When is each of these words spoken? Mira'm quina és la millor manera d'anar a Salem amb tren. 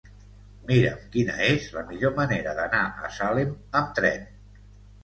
Mira'm 0.71 1.03
quina 1.17 1.35
és 1.49 1.67
la 1.75 1.83
millor 1.91 2.17
manera 2.17 2.57
d'anar 2.63 2.83
a 3.05 3.13
Salem 3.21 3.57
amb 3.83 3.95
tren. 4.03 4.27